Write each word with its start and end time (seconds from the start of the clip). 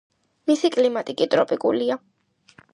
მისი 0.51 0.71
კლიმატი 0.77 1.17
კი 1.21 1.29
ტროპიკულია. 1.37 2.01